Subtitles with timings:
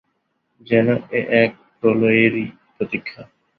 [0.67, 0.87] যেন
[1.11, 3.21] এ এক প্রলয়েরই প্রতীক্ষা।